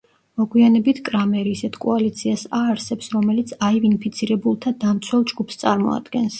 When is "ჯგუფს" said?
5.35-5.65